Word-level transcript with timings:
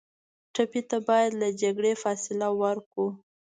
ټپي 0.53 0.81
ته 0.89 0.97
باید 1.07 1.31
له 1.41 1.47
جګړې 1.61 1.93
فاصله 2.03 2.47
ورکړو. 2.61 3.07